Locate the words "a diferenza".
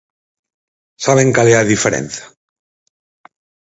1.57-2.23